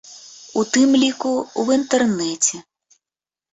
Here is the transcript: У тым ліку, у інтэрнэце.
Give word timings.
У 0.61 0.63
тым 0.77 0.89
ліку, 1.03 1.33
у 1.65 1.67
інтэрнэце. 1.77 2.65